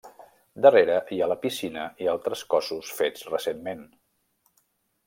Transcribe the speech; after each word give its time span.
Darrere 0.65 0.95
hi 1.15 1.19
ha 1.21 1.27
la 1.33 1.37
piscina 1.43 1.83
i 2.07 2.09
altres 2.15 2.45
cossos 2.55 2.91
fets 3.03 3.31
recentment. 3.37 3.87